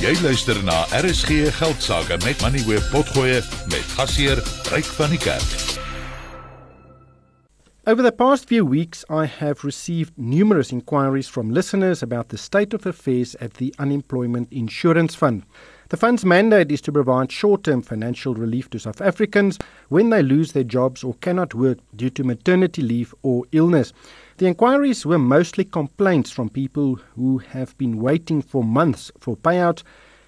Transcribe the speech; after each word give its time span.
Jy 0.00 0.14
luister 0.24 0.56
na 0.64 0.86
RSG 0.96 1.50
Geldsaake 1.52 2.16
met 2.24 2.40
Money 2.40 2.62
Web 2.64 2.80
Potgoe 2.88 3.42
met 3.68 3.90
gasheer 3.98 4.40
Ryk 4.72 4.88
van 4.96 5.12
die 5.12 5.18
Kerk. 5.20 5.76
Over 7.84 8.02
the 8.02 8.12
past 8.12 8.48
few 8.48 8.64
weeks, 8.64 9.04
I 9.10 9.26
have 9.26 9.62
received 9.62 10.16
numerous 10.16 10.72
inquiries 10.72 11.28
from 11.28 11.50
listeners 11.50 12.02
about 12.02 12.30
the 12.30 12.38
state 12.38 12.72
of 12.72 12.86
affairs 12.86 13.34
at 13.42 13.54
the 13.54 13.74
Unemployment 13.78 14.50
Insurance 14.50 15.14
Fund. 15.14 15.42
The 15.90 15.98
fund's 15.98 16.24
mandate 16.24 16.70
is 16.72 16.80
to 16.82 16.92
provide 16.92 17.30
short 17.32 17.64
term 17.64 17.82
financial 17.82 18.34
relief 18.34 18.70
to 18.70 18.78
South 18.78 19.00
Africans 19.02 19.58
when 19.88 20.08
they 20.08 20.22
lose 20.22 20.52
their 20.52 20.64
jobs 20.64 21.04
or 21.04 21.14
cannot 21.20 21.52
work 21.52 21.78
due 21.94 22.10
to 22.10 22.24
maternity 22.24 22.80
leave 22.80 23.14
or 23.22 23.44
illness. 23.52 23.92
The 24.40 24.46
inquiries 24.46 25.04
were 25.04 25.18
mostly 25.18 25.64
complaints 25.66 26.30
from 26.30 26.48
people 26.48 26.94
who 27.14 27.36
have 27.50 27.76
been 27.76 28.00
waiting 28.00 28.40
for 28.40 28.64
months 28.64 29.12
for 29.18 29.36
payout, 29.36 29.82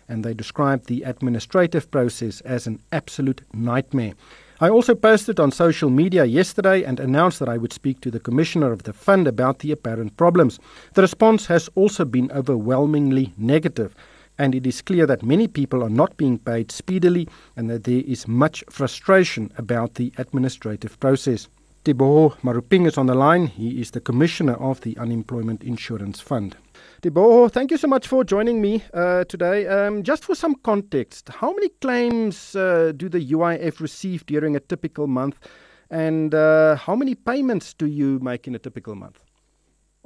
and 0.06 0.22
they 0.22 0.34
described 0.34 0.86
the 0.86 1.02
administrative 1.04 1.90
process 1.90 2.42
as 2.42 2.66
an 2.66 2.82
absolute 2.92 3.40
nightmare. 3.54 4.12
I 4.60 4.68
also 4.68 4.94
posted 4.94 5.40
on 5.40 5.50
social 5.50 5.88
media 5.88 6.26
yesterday 6.26 6.82
and 6.82 7.00
announced 7.00 7.38
that 7.38 7.48
I 7.48 7.56
would 7.56 7.72
speak 7.72 8.02
to 8.02 8.10
the 8.10 8.20
Commissioner 8.20 8.70
of 8.70 8.82
the 8.82 8.92
Fund 8.92 9.26
about 9.26 9.60
the 9.60 9.72
apparent 9.72 10.18
problems. 10.18 10.60
The 10.92 11.00
response 11.00 11.46
has 11.46 11.70
also 11.74 12.04
been 12.04 12.30
overwhelmingly 12.32 13.32
negative, 13.38 13.94
and 14.36 14.54
it 14.54 14.66
is 14.66 14.82
clear 14.82 15.06
that 15.06 15.22
many 15.22 15.48
people 15.48 15.82
are 15.82 15.88
not 15.88 16.18
being 16.18 16.38
paid 16.38 16.70
speedily 16.70 17.28
and 17.56 17.70
that 17.70 17.84
there 17.84 18.02
is 18.06 18.28
much 18.28 18.62
frustration 18.68 19.50
about 19.56 19.94
the 19.94 20.12
administrative 20.18 21.00
process. 21.00 21.48
Teboho 21.84 22.36
Maruping 22.44 22.86
is 22.86 22.96
on 22.96 23.06
the 23.06 23.14
line. 23.14 23.48
He 23.48 23.80
is 23.80 23.90
the 23.90 24.00
Commissioner 24.00 24.54
of 24.54 24.80
the 24.82 24.96
Unemployment 24.98 25.64
Insurance 25.64 26.20
Fund. 26.20 26.56
Teboho, 27.02 27.50
thank 27.50 27.72
you 27.72 27.76
so 27.76 27.88
much 27.88 28.06
for 28.06 28.22
joining 28.22 28.60
me 28.60 28.84
uh, 28.94 29.24
today. 29.24 29.66
Um, 29.66 30.04
just 30.04 30.24
for 30.24 30.36
some 30.36 30.54
context, 30.62 31.28
how 31.28 31.52
many 31.52 31.70
claims 31.80 32.54
uh, 32.54 32.92
do 32.96 33.08
the 33.08 33.18
UIF 33.32 33.80
receive 33.80 34.24
during 34.26 34.54
a 34.54 34.60
typical 34.60 35.08
month, 35.08 35.48
and 35.90 36.32
uh, 36.32 36.76
how 36.76 36.94
many 36.94 37.16
payments 37.16 37.74
do 37.74 37.86
you 37.86 38.20
make 38.20 38.46
in 38.46 38.54
a 38.54 38.60
typical 38.60 38.94
month? 38.94 39.18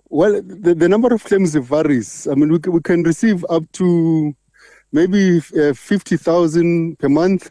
Well, 0.09 0.41
the, 0.41 0.75
the 0.75 0.89
number 0.89 1.13
of 1.13 1.25
claims 1.25 1.55
varies. 1.57 2.27
I 2.27 2.37
mean, 2.37 2.53
we, 2.53 2.59
we 2.71 2.81
can 2.81 3.03
receive 3.03 3.45
up 3.51 3.71
to 3.73 4.35
maybe 4.93 5.43
uh, 5.61 5.75
50,000 5.75 6.99
per 6.99 7.11
month. 7.11 7.51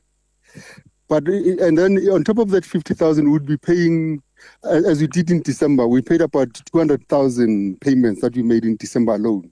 But 1.07 1.27
and 1.27 1.77
then 1.77 1.97
on 2.09 2.23
top 2.23 2.39
of 2.39 2.49
that 2.49 2.65
50,000, 2.65 3.29
we'd 3.29 3.45
be 3.45 3.57
paying, 3.57 4.23
as 4.63 5.01
we 5.01 5.07
did 5.07 5.29
in 5.29 5.41
December, 5.43 5.87
we 5.87 6.01
paid 6.01 6.21
about 6.21 6.53
200,000 6.71 7.79
payments 7.79 8.21
that 8.21 8.35
we 8.35 8.41
made 8.41 8.65
in 8.65 8.75
December 8.77 9.15
alone. 9.15 9.51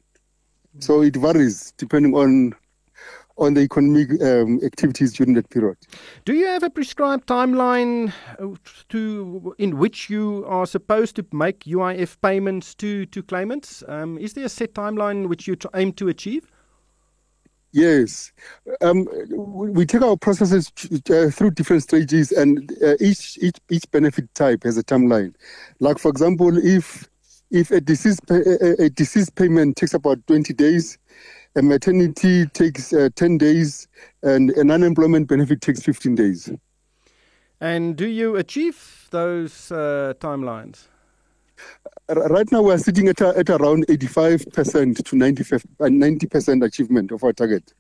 So 0.80 1.02
it 1.02 1.16
varies 1.16 1.72
depending 1.78 2.16
on 2.16 2.56
on 3.38 3.56
the 3.56 3.62
economic 3.62 4.10
um, 4.22 4.60
activities 4.64 5.14
during 5.14 5.34
that 5.34 5.50
period. 5.50 5.76
Do 6.24 6.34
you 6.34 6.46
have 6.46 6.62
a 6.62 6.70
prescribed 6.70 7.28
timeline 7.28 8.14
uh, 8.40 8.56
to 8.90 9.56
in 9.58 9.78
which 9.78 10.08
you 10.10 10.46
are 10.48 10.68
supposed 10.68 11.16
to 11.16 11.26
make 11.32 11.62
UIF 11.62 12.18
payments 12.22 12.76
to 12.76 13.06
to 13.08 13.24
claimants? 13.24 13.84
Um, 13.88 14.18
is 14.18 14.34
there 14.34 14.46
a 14.46 14.50
set 14.50 14.74
timeline 14.74 15.30
which 15.30 15.48
you 15.48 15.56
aim 15.74 15.94
to 15.94 16.10
achieve? 16.10 16.48
Yes, 17.76 18.32
um, 18.82 19.08
we 19.32 19.84
take 19.88 20.04
our 20.04 20.16
processes 20.16 20.72
uh, 21.10 21.32
through 21.32 21.52
different 21.52 21.82
stages, 21.82 22.32
and 22.32 22.72
uh, 22.84 22.94
each 23.00 23.40
each 23.42 23.58
each 23.72 23.90
benefit 23.90 24.32
type 24.36 24.62
has 24.64 24.78
a 24.78 24.84
timeline. 24.84 25.34
Like 25.80 25.98
for 25.98 26.10
example, 26.10 26.56
if 26.56 27.10
if 27.50 27.72
a 27.72 27.82
disease 27.82 28.20
a, 28.30 28.92
disease 28.92 29.32
payment 29.32 29.76
takes 29.76 29.96
about 29.96 30.20
twenty 30.28 30.54
days, 30.54 31.00
a 31.56 31.64
maternity 31.64 32.46
takes 32.46 32.94
uh, 32.94 33.10
ten 33.16 33.40
days, 33.40 33.88
and 34.22 34.52
an 34.52 34.70
unemployment 34.70 35.28
benefit 35.28 35.62
takes 35.62 35.82
fifteen 35.82 36.14
days. 36.14 36.52
And 37.60 37.96
do 37.96 38.06
you 38.06 38.36
achieve 38.36 39.08
those 39.10 39.72
uh, 39.72 40.14
timelines? 40.20 40.90
Right 42.10 42.52
now 42.52 42.62
we're 42.62 42.78
sitting 42.78 43.08
at, 43.08 43.22
a, 43.22 43.38
at 43.38 43.50
around 43.50 43.88
85% 43.88 45.04
to 45.04 45.16
95, 45.16 45.66
90% 45.80 46.62
uh, 46.62 46.66
achievement 46.66 47.12
of 47.12 47.24
our 47.24 47.34
target. 47.34 47.74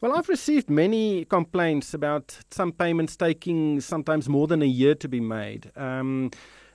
Well, 0.00 0.16
I've 0.16 0.28
received 0.28 0.70
many 0.70 1.24
complaints 1.24 1.92
about 1.92 2.38
some 2.50 2.70
payments 2.70 3.16
taking 3.16 3.80
sometimes 3.80 4.28
more 4.28 4.46
than 4.46 4.62
a 4.62 4.66
year 4.66 4.94
to 4.94 5.08
be 5.08 5.18
made. 5.18 5.72
Um, 5.76 6.30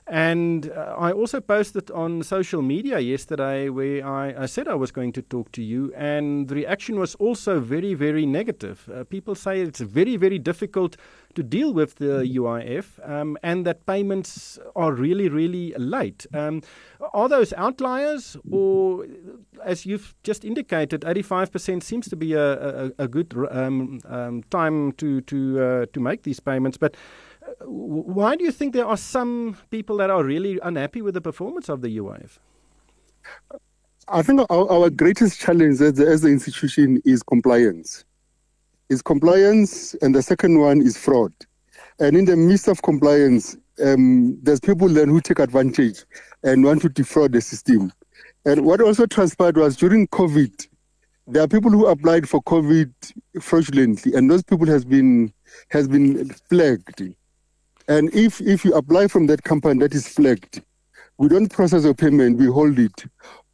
and 0.06 0.70
uh, 0.70 0.96
I 0.98 1.12
also 1.12 1.40
posted 1.40 1.90
on 1.90 2.22
social 2.22 2.60
media 2.60 2.98
yesterday 2.98 3.70
where 3.70 4.06
I, 4.06 4.42
I, 4.42 4.46
said 4.46 4.68
I 4.68 4.74
was 4.74 4.92
going 4.92 5.12
to 5.12 5.22
talk 5.22 5.50
to 5.52 5.62
you, 5.62 5.94
and 5.96 6.46
the 6.48 6.54
reaction 6.54 6.98
was 6.98 7.14
also 7.14 7.58
very, 7.58 7.94
very 7.94 8.26
negative. 8.26 8.86
Uh, 8.92 9.04
people 9.04 9.34
say 9.34 9.62
it's 9.62 9.80
very, 9.80 10.16
very 10.16 10.38
difficult 10.38 10.98
to 11.34 11.42
deal 11.42 11.72
with 11.72 11.96
the 11.96 12.22
UIF 12.36 13.00
um, 13.08 13.38
and 13.42 13.64
that 13.66 13.86
payments 13.86 14.58
are 14.76 14.92
really, 14.92 15.28
really 15.28 15.72
late. 15.78 16.26
Um, 16.34 16.60
are 17.14 17.28
those 17.28 17.54
outliers, 17.54 18.36
or 18.50 19.06
as 19.64 19.86
you've 19.86 20.14
just 20.22 20.44
indicated, 20.44 21.00
85% 21.00 21.82
seems 21.82 22.08
to 22.08 22.16
be 22.16 22.34
a, 22.34 22.86
a, 22.86 22.90
a 22.98 23.08
good 23.08 23.34
um, 23.50 24.00
um, 24.04 24.42
time 24.50 24.92
to, 24.92 25.22
to, 25.22 25.60
uh, 25.60 25.86
to 25.92 26.00
make 26.00 26.24
these 26.24 26.40
payments? 26.40 26.76
But 26.76 26.94
why 27.66 28.36
do 28.36 28.44
you 28.44 28.52
think 28.52 28.72
there 28.72 28.86
are 28.86 28.96
some 28.96 29.56
people 29.70 29.96
that 29.98 30.10
are 30.10 30.22
really 30.22 30.58
unhappy 30.62 31.02
with 31.02 31.14
the 31.14 31.20
performance 31.20 31.68
of 31.68 31.82
the 31.82 31.96
UIF? 31.98 32.38
I 34.08 34.22
think 34.22 34.40
our, 34.50 34.70
our 34.70 34.90
greatest 34.90 35.40
challenge 35.40 35.80
as, 35.80 35.98
as 35.98 36.22
the 36.22 36.28
institution 36.28 37.00
is 37.04 37.22
compliance. 37.22 38.04
Is 38.90 39.00
compliance, 39.00 39.94
and 40.02 40.14
the 40.14 40.22
second 40.22 40.60
one 40.60 40.82
is 40.82 40.98
fraud. 40.98 41.32
And 41.98 42.16
in 42.16 42.26
the 42.26 42.36
midst 42.36 42.68
of 42.68 42.82
compliance, 42.82 43.56
um, 43.82 44.38
there's 44.42 44.60
people 44.60 44.88
then 44.88 45.08
who 45.08 45.20
take 45.20 45.38
advantage 45.38 46.04
and 46.42 46.64
want 46.64 46.82
to 46.82 46.88
defraud 46.90 47.32
the 47.32 47.40
system. 47.40 47.92
And 48.44 48.66
what 48.66 48.82
also 48.82 49.06
transpired 49.06 49.56
was 49.56 49.76
during 49.76 50.06
COVID, 50.08 50.68
there 51.26 51.42
are 51.42 51.48
people 51.48 51.70
who 51.70 51.86
applied 51.86 52.28
for 52.28 52.42
COVID 52.42 52.92
fraudulently, 53.40 54.12
and 54.14 54.30
those 54.30 54.42
people 54.42 54.66
has 54.66 54.84
been 54.84 55.32
has 55.70 55.88
been 55.88 56.28
flagged 56.50 57.14
and 57.88 58.14
if, 58.14 58.40
if 58.40 58.64
you 58.64 58.74
apply 58.74 59.08
from 59.08 59.26
that 59.26 59.42
company 59.42 59.80
that 59.80 59.94
is 59.94 60.08
flagged, 60.08 60.62
we 61.18 61.28
don't 61.28 61.48
process 61.48 61.84
your 61.84 61.94
payment, 61.94 62.38
we 62.38 62.46
hold 62.46 62.78
it. 62.78 63.04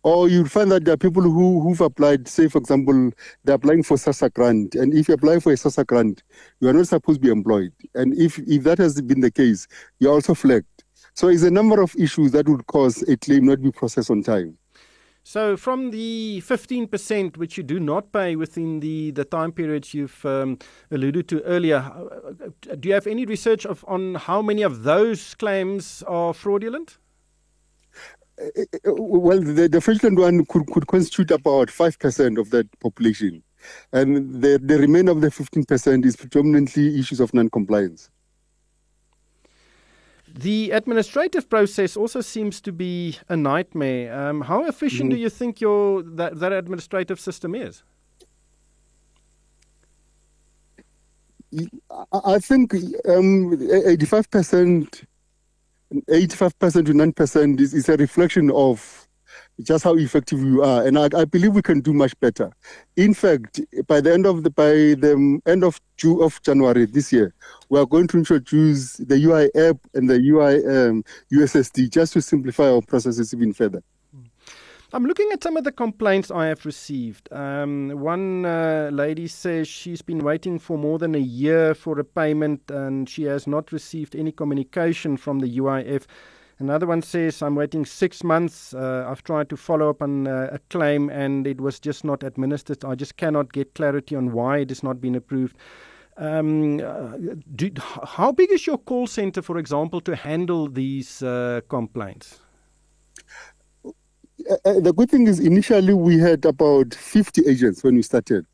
Or 0.02 0.28
you'll 0.28 0.48
find 0.48 0.70
that 0.72 0.84
there 0.84 0.94
are 0.94 0.96
people 0.96 1.22
who, 1.22 1.60
who've 1.60 1.80
applied, 1.80 2.26
say, 2.26 2.48
for 2.48 2.58
example, 2.58 3.10
they're 3.44 3.56
applying 3.56 3.82
for 3.82 3.98
SASSA 3.98 4.32
grant. 4.32 4.74
And 4.74 4.94
if 4.94 5.08
you 5.08 5.14
apply 5.14 5.40
for 5.40 5.52
a 5.52 5.56
SASSA 5.56 5.86
grant, 5.86 6.22
you 6.60 6.68
are 6.68 6.72
not 6.72 6.88
supposed 6.88 7.20
to 7.20 7.26
be 7.26 7.30
employed. 7.30 7.72
And 7.94 8.16
if, 8.16 8.38
if 8.38 8.62
that 8.62 8.78
has 8.78 9.00
been 9.02 9.20
the 9.20 9.30
case, 9.30 9.66
you're 9.98 10.12
also 10.12 10.34
flagged. 10.34 10.84
So 11.12 11.28
it's 11.28 11.42
a 11.42 11.50
number 11.50 11.82
of 11.82 11.94
issues 11.96 12.32
that 12.32 12.48
would 12.48 12.66
cause 12.66 13.02
a 13.02 13.16
claim 13.16 13.46
not 13.46 13.56
to 13.56 13.62
be 13.62 13.72
processed 13.72 14.10
on 14.10 14.22
time. 14.22 14.56
So, 15.22 15.56
from 15.56 15.90
the 15.90 16.42
15% 16.44 17.36
which 17.36 17.58
you 17.58 17.62
do 17.62 17.78
not 17.78 18.10
pay 18.10 18.36
within 18.36 18.80
the, 18.80 19.10
the 19.10 19.24
time 19.24 19.52
periods 19.52 19.92
you've 19.92 20.24
um, 20.24 20.58
alluded 20.90 21.28
to 21.28 21.42
earlier, 21.42 21.92
do 22.62 22.88
you 22.88 22.94
have 22.94 23.06
any 23.06 23.26
research 23.26 23.66
of, 23.66 23.84
on 23.88 24.14
how 24.14 24.42
many 24.42 24.62
of 24.62 24.82
those 24.82 25.34
claims 25.34 26.02
are 26.06 26.32
fraudulent? 26.34 26.98
Uh, 28.40 28.62
uh, 28.86 28.92
well, 28.94 29.40
the, 29.40 29.68
the 29.68 29.80
fraudulent 29.80 30.18
one 30.18 30.44
could, 30.46 30.66
could 30.68 30.86
constitute 30.86 31.30
about 31.30 31.68
5% 31.68 32.38
of 32.38 32.50
that 32.50 32.66
population. 32.80 33.42
And 33.92 34.42
the, 34.42 34.58
the 34.62 34.78
remainder 34.78 35.12
of 35.12 35.20
the 35.20 35.28
15% 35.28 36.04
is 36.04 36.16
predominantly 36.16 36.98
issues 36.98 37.20
of 37.20 37.34
non 37.34 37.50
compliance. 37.50 38.10
The 40.32 40.70
administrative 40.70 41.50
process 41.50 41.96
also 41.96 42.20
seems 42.20 42.60
to 42.62 42.72
be 42.72 43.18
a 43.28 43.36
nightmare. 43.36 44.16
Um, 44.16 44.42
how 44.42 44.64
efficient 44.64 45.10
mm. 45.10 45.14
do 45.14 45.18
you 45.18 45.28
think 45.28 45.60
your 45.60 46.02
that, 46.02 46.38
that 46.38 46.52
administrative 46.52 47.18
system 47.18 47.54
is? 47.54 47.82
I 52.12 52.38
think 52.38 52.74
um, 53.08 53.56
85%, 53.56 55.04
85% 55.92 56.86
to 56.86 56.92
9% 56.92 57.60
is, 57.60 57.74
is 57.74 57.88
a 57.88 57.96
reflection 57.96 58.50
of 58.52 59.08
just 59.62 59.84
how 59.84 59.94
effective 59.96 60.40
you 60.40 60.62
are. 60.62 60.86
And 60.86 60.98
I, 60.98 61.08
I, 61.14 61.24
believe 61.24 61.54
we 61.54 61.62
can 61.62 61.80
do 61.80 61.92
much 61.92 62.18
better. 62.20 62.50
In 62.96 63.14
fact, 63.14 63.60
by 63.86 64.00
the 64.00 64.12
end 64.12 64.26
of 64.26 64.42
the 64.42 64.50
by 64.50 64.70
the 64.70 65.40
end 65.46 65.64
of 65.64 65.80
June 65.96 66.22
of 66.22 66.40
January 66.42 66.86
this 66.86 67.12
year, 67.12 67.34
we 67.68 67.78
are 67.78 67.86
going 67.86 68.06
to 68.08 68.18
introduce 68.18 68.94
the 68.96 69.22
UI 69.22 69.50
app 69.54 69.76
and 69.94 70.08
the 70.08 70.16
UI 70.16 70.64
um, 70.66 71.04
USSD 71.32 71.90
just 71.90 72.12
to 72.14 72.22
simplify 72.22 72.70
our 72.70 72.82
processes 72.82 73.34
even 73.34 73.52
further. 73.52 73.82
I'm 74.92 75.04
looking 75.04 75.30
at 75.32 75.40
some 75.40 75.56
of 75.56 75.62
the 75.62 75.70
complaints 75.70 76.32
I 76.32 76.46
have 76.46 76.66
received. 76.66 77.32
Um, 77.32 77.90
one 77.90 78.44
uh, 78.44 78.90
lady 78.92 79.28
says 79.28 79.68
she's 79.68 80.02
been 80.02 80.18
waiting 80.18 80.58
for 80.58 80.76
more 80.76 80.98
than 80.98 81.14
a 81.14 81.18
year 81.18 81.74
for 81.74 82.00
a 82.00 82.04
payment 82.04 82.68
and 82.72 83.08
she 83.08 83.22
has 83.24 83.46
not 83.46 83.70
received 83.70 84.16
any 84.16 84.32
communication 84.32 85.16
from 85.16 85.38
the 85.38 85.58
UIF. 85.58 86.06
Another 86.58 86.88
one 86.88 87.02
says, 87.02 87.40
I'm 87.40 87.54
waiting 87.54 87.86
six 87.86 88.24
months. 88.24 88.74
Uh, 88.74 89.06
I've 89.08 89.22
tried 89.22 89.48
to 89.50 89.56
follow 89.56 89.90
up 89.90 90.02
on 90.02 90.26
uh, 90.26 90.48
a 90.50 90.58
claim 90.70 91.08
and 91.08 91.46
it 91.46 91.60
was 91.60 91.78
just 91.78 92.04
not 92.04 92.24
administered. 92.24 92.84
I 92.84 92.96
just 92.96 93.16
cannot 93.16 93.52
get 93.52 93.74
clarity 93.76 94.16
on 94.16 94.32
why 94.32 94.58
it 94.58 94.70
has 94.70 94.82
not 94.82 95.00
been 95.00 95.14
approved. 95.14 95.56
Um, 96.16 96.80
uh, 96.80 97.16
do, 97.54 97.70
how 97.78 98.32
big 98.32 98.50
is 98.50 98.66
your 98.66 98.78
call 98.78 99.06
center, 99.06 99.40
for 99.40 99.56
example, 99.56 100.00
to 100.00 100.16
handle 100.16 100.68
these 100.68 101.22
uh, 101.22 101.60
complaints? 101.68 102.40
Uh, 104.48 104.56
uh, 104.64 104.80
the 104.80 104.92
good 104.92 105.10
thing 105.10 105.26
is, 105.26 105.40
initially 105.40 105.94
we 105.94 106.18
had 106.18 106.44
about 106.44 106.94
50 106.94 107.46
agents 107.46 107.82
when 107.82 107.96
we 107.96 108.02
started. 108.02 108.46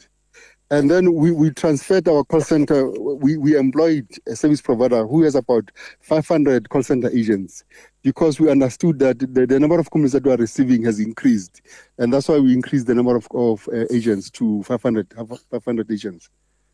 And 0.69 0.91
then 0.91 1.15
we, 1.15 1.31
we 1.31 1.51
transferred 1.51 2.09
our 2.09 2.25
call 2.25 2.41
center. 2.41 2.91
We, 2.91 3.37
we 3.37 3.57
employed 3.57 4.09
a 4.27 4.35
service 4.35 4.61
provider 4.61 5.07
who 5.07 5.23
has 5.23 5.37
about 5.37 5.71
500 6.01 6.69
call 6.71 6.83
center 6.83 7.09
agents 7.11 7.63
because 8.03 8.41
we 8.41 8.51
understood 8.51 8.99
that 8.99 9.21
the, 9.21 9.47
the 9.47 9.61
number 9.61 9.79
of 9.79 9.91
complaints 9.93 10.15
that 10.15 10.25
we 10.25 10.33
are 10.33 10.37
receiving 10.37 10.85
has 10.85 10.99
increased. 10.99 11.63
And 11.99 12.13
that's 12.13 12.29
why 12.29 12.41
we 12.41 12.53
increased 12.53 12.89
the 12.89 12.97
number 12.97 13.15
of, 13.15 13.29
of 13.33 13.69
uh, 13.73 13.85
agents 13.93 14.29
to 14.33 14.65
500, 14.65 15.15
500 15.51 15.93
agents. 15.93 16.31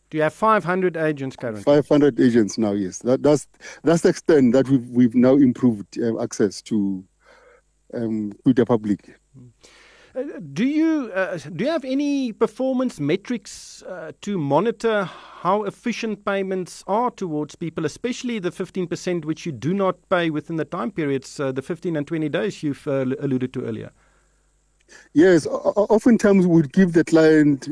Do 0.09 0.19
you 0.19 0.23
have 0.25 0.35
500 0.35 0.97
agents 0.97 1.37
currently? 1.37 1.63
500 1.63 2.21
agents 2.21 2.57
now, 2.59 2.73
yes. 2.73 2.99
That, 2.99 3.23
that's, 3.23 3.47
that's 3.83 4.03
the 4.03 4.11
extent 4.11 4.53
that 4.55 4.69
we've, 4.69 4.87
we've 4.89 5.15
now 5.15 5.37
improved 5.37 5.99
uh, 5.99 6.23
access 6.23 6.61
to, 6.63 7.05
um, 7.95 8.33
to 8.45 8.53
the 8.53 8.65
public. 8.65 9.19
Uh, 10.15 10.25
do 10.53 10.65
you 10.65 11.11
uh, 11.15 11.39
do 11.57 11.65
you 11.65 11.71
have 11.71 11.87
any 11.87 12.33
performance 12.33 13.01
metrics 13.01 13.83
uh, 13.85 14.13
to 14.21 14.37
monitor 14.37 15.05
how 15.05 15.63
efficient 15.63 16.23
payments 16.27 16.85
are 16.87 17.11
towards 17.11 17.55
people, 17.57 17.87
especially 17.87 18.39
the 18.39 18.51
15% 18.51 19.25
which 19.25 19.47
you 19.47 19.53
do 19.53 19.73
not 19.73 19.97
pay 20.11 20.29
within 20.29 20.57
the 20.57 20.67
time 20.67 20.91
periods, 20.91 21.41
uh, 21.41 21.51
the 21.51 21.63
15 21.63 21.97
and 21.97 22.07
20 22.07 22.29
days 22.29 22.63
you've 22.63 22.87
uh, 22.87 23.07
alluded 23.21 23.55
to 23.55 23.65
earlier? 23.65 23.91
Yes, 25.15 25.47
oftentimes 25.47 26.47
we 26.47 26.57
would 26.57 26.73
give 26.73 26.93
the 26.93 27.05
client 27.05 27.69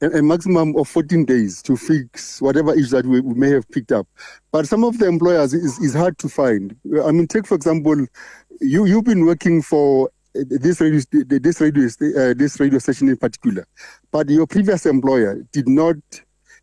a, 0.00 0.22
maximum 0.22 0.76
of 0.76 0.88
14 0.88 1.24
days 1.24 1.62
to 1.62 1.76
fix 1.76 2.40
whatever 2.40 2.74
issue 2.74 2.88
that 2.88 3.06
we, 3.06 3.20
we 3.20 3.34
may 3.34 3.50
have 3.50 3.68
picked 3.70 3.92
up. 3.92 4.06
But 4.52 4.66
some 4.66 4.84
of 4.84 4.98
the 4.98 5.06
employers 5.06 5.54
is, 5.54 5.78
is 5.78 5.94
hard 5.94 6.18
to 6.18 6.28
find. 6.28 6.76
I 7.04 7.12
mean, 7.12 7.26
take 7.26 7.46
for 7.46 7.54
example, 7.54 8.06
you, 8.60 8.84
you've 8.86 9.04
been 9.04 9.24
working 9.24 9.62
for 9.62 10.10
this 10.34 10.80
radio, 10.80 11.00
this 11.10 11.60
radio, 11.60 11.84
uh, 11.84 12.34
this 12.34 12.60
radio 12.60 12.78
station 12.78 13.08
in 13.08 13.16
particular, 13.16 13.66
but 14.10 14.28
your 14.28 14.46
previous 14.46 14.86
employer 14.86 15.42
did 15.52 15.68
not 15.68 15.96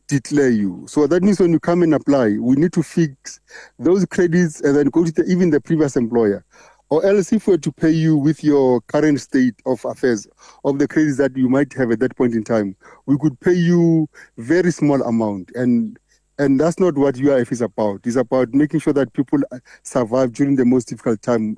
declare 0.07 0.49
you. 0.49 0.85
So 0.87 1.05
that 1.07 1.21
means 1.21 1.39
when 1.39 1.51
you 1.51 1.59
come 1.59 1.83
and 1.83 1.93
apply, 1.93 2.37
we 2.39 2.55
need 2.55 2.73
to 2.73 2.83
fix 2.83 3.39
those 3.77 4.05
credits 4.05 4.61
and 4.61 4.75
then 4.75 4.87
go 4.87 5.03
to 5.03 5.11
the, 5.11 5.25
even 5.25 5.49
the 5.49 5.59
previous 5.59 5.97
employer. 5.97 6.45
Or 6.89 7.05
else, 7.05 7.33
if 7.33 7.47
we 7.47 7.53
were 7.53 7.57
to 7.57 7.71
pay 7.73 7.89
you 7.89 8.15
with 8.15 8.41
your 8.41 8.79
current 8.81 9.19
state 9.19 9.55
of 9.65 9.83
affairs 9.83 10.25
of 10.63 10.79
the 10.79 10.87
credits 10.87 11.17
that 11.17 11.35
you 11.35 11.49
might 11.49 11.73
have 11.73 11.91
at 11.91 11.99
that 11.99 12.15
point 12.15 12.33
in 12.33 12.45
time, 12.45 12.77
we 13.05 13.17
could 13.17 13.37
pay 13.41 13.53
you 13.53 14.07
very 14.37 14.71
small 14.71 15.01
amount 15.01 15.51
and 15.53 15.99
and 16.39 16.59
that's 16.59 16.79
not 16.79 16.95
what 16.95 17.15
UIF 17.15 17.51
is 17.51 17.61
about. 17.61 18.01
It's 18.05 18.15
about 18.15 18.53
making 18.53 18.79
sure 18.79 18.93
that 18.93 19.13
people 19.13 19.39
survive 19.83 20.33
during 20.33 20.55
the 20.55 20.65
most 20.65 20.85
difficult 20.85 21.21
time 21.21 21.57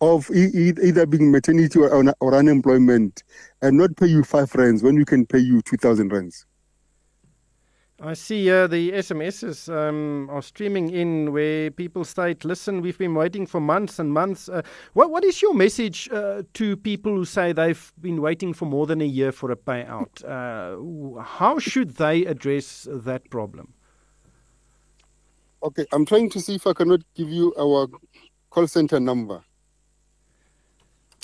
of 0.00 0.30
either 0.30 1.06
being 1.06 1.30
maternity 1.30 1.78
or, 1.78 2.14
or 2.20 2.34
unemployment 2.34 3.22
and 3.60 3.76
not 3.76 3.96
pay 3.96 4.06
you 4.06 4.24
five 4.24 4.54
rands 4.54 4.82
when 4.82 4.96
we 4.96 5.04
can 5.04 5.26
pay 5.26 5.38
you 5.38 5.60
2,000 5.62 6.10
rands. 6.12 6.46
I 8.02 8.14
see 8.14 8.50
uh, 8.50 8.66
the 8.66 8.92
SMSs 8.92 9.70
um, 9.70 10.30
are 10.30 10.40
streaming 10.40 10.88
in 10.88 11.32
where 11.32 11.70
people 11.70 12.06
state, 12.06 12.46
listen, 12.46 12.80
we've 12.80 12.96
been 12.96 13.14
waiting 13.14 13.44
for 13.44 13.60
months 13.60 13.98
and 13.98 14.10
months. 14.10 14.48
Uh, 14.48 14.62
what, 14.94 15.10
what 15.10 15.22
is 15.22 15.42
your 15.42 15.52
message 15.52 16.08
uh, 16.10 16.42
to 16.54 16.78
people 16.78 17.14
who 17.14 17.26
say 17.26 17.52
they've 17.52 17.92
been 18.00 18.22
waiting 18.22 18.54
for 18.54 18.64
more 18.64 18.86
than 18.86 19.02
a 19.02 19.06
year 19.06 19.32
for 19.32 19.50
a 19.50 19.56
payout? 19.56 20.24
Uh, 20.24 21.20
how 21.20 21.58
should 21.58 21.96
they 21.96 22.24
address 22.24 22.88
that 22.90 23.28
problem? 23.28 23.74
Okay, 25.62 25.86
I'm 25.92 26.06
trying 26.06 26.30
to 26.30 26.40
see 26.40 26.56
if 26.56 26.66
I 26.66 26.72
cannot 26.74 27.00
give 27.14 27.28
you 27.30 27.54
our 27.58 27.88
call 28.50 28.66
center 28.68 29.00
number. 29.00 29.42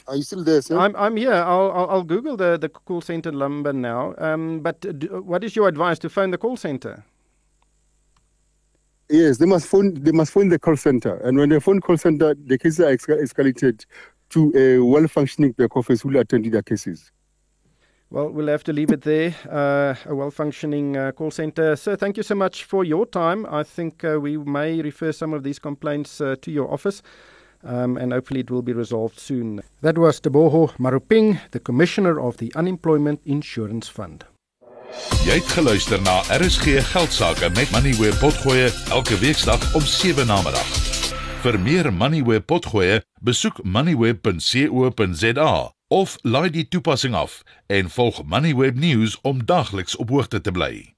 Are 0.06 0.17
you 0.17 0.23
still 0.23 0.44
there, 0.44 0.62
sir? 0.62 0.79
I'm 0.79 0.94
I'm 0.97 1.17
here. 1.17 1.33
I'll 1.33 1.71
I'll, 1.73 1.91
I'll 1.91 2.05
Google 2.05 2.37
the 2.37 2.59
the 2.59 2.69
call 2.69 3.00
center 3.00 3.33
number 3.33 3.73
now. 3.73 4.15
Um, 4.19 4.61
but 4.61 4.81
do, 4.99 5.23
what 5.25 5.44
is 5.44 5.56
your 5.56 5.69
advice 5.69 5.99
to 6.00 6.11
phone 6.11 6.31
the 6.33 6.38
call 6.38 6.56
center? 6.56 7.05
Yes, 9.09 9.38
they 9.38 9.47
must 9.47 9.67
phone. 9.69 9.94
They 9.94 10.12
must 10.12 10.33
phone 10.33 10.49
the 10.49 10.59
call 10.59 10.77
center, 10.77 11.17
and 11.19 11.38
when 11.38 11.49
they 11.50 11.61
phone 11.61 11.81
call 11.81 11.97
center, 11.97 12.35
the 12.35 12.59
cases 12.59 12.81
are 12.81 12.97
escalated 12.97 13.85
to 14.31 14.53
a 14.56 14.81
well-functioning 14.85 15.53
back 15.53 15.77
office 15.77 16.03
who 16.03 16.09
will 16.11 16.19
attend 16.21 16.44
to 16.44 16.50
their 16.50 16.62
cases. 16.62 17.12
Well, 18.11 18.31
we'll 18.31 18.49
have 18.49 18.64
to 18.64 18.73
leave 18.73 18.93
it 18.93 19.03
there. 19.03 19.35
Uh, 19.50 19.94
a 20.08 20.14
well 20.14 20.31
functioning 20.31 20.97
uh, 20.97 21.12
call 21.12 21.31
center. 21.31 21.76
Sir, 21.76 21.97
thank 21.97 22.17
you 22.17 22.23
so 22.23 22.35
much 22.35 22.64
for 22.64 22.85
your 22.85 23.06
time. 23.06 23.47
I 23.50 23.64
think 23.64 24.05
uh, 24.05 24.20
we 24.20 24.37
may 24.37 24.81
refer 24.81 25.12
some 25.12 25.35
of 25.35 25.43
these 25.43 25.58
complaints 25.58 26.20
uh, 26.20 26.37
to 26.43 26.50
your 26.50 26.73
office 26.73 27.03
um, 27.67 27.97
and 27.97 28.12
hopefully 28.12 28.41
it 28.41 28.50
will 28.50 28.62
be 28.62 28.73
resolved 28.73 29.19
soon. 29.19 29.62
That 29.82 29.99
was 29.99 30.20
Teboho 30.20 30.76
Maruping, 30.79 31.41
the 31.50 31.61
Commissioner 31.61 32.20
of 32.20 32.37
the 32.38 32.53
Unemployment 32.55 33.20
Insurance 33.25 33.88
Fund. 33.88 34.25
Jy 35.26 35.41
het 35.41 35.49
geluister 35.50 35.99
na 36.02 36.20
RSG 36.31 36.79
Geldsaake 36.93 37.50
met 37.56 37.70
Money 37.75 37.93
where 37.99 38.14
potgoe 38.17 38.70
elke 38.94 39.19
weeksdag 39.19 39.75
om 39.75 39.82
7 39.82 40.26
na 40.26 40.38
middag. 40.47 40.70
Vir 41.43 41.59
meer 41.61 41.93
Money 41.93 42.23
where 42.25 42.41
potgoe, 42.41 43.02
besoek 43.20 43.61
moneyweb.co.za 43.64 45.75
of 45.88 46.17
laai 46.23 46.50
die 46.50 46.69
toepassing 46.69 47.15
af 47.15 47.43
en 47.67 47.91
volg 47.91 48.25
Moneyweb 48.25 48.77
News 48.77 49.21
om 49.21 49.44
dagliks 49.44 49.97
op 49.97 50.09
hoogte 50.09 50.41
te 50.41 50.53
bly. 50.53 50.95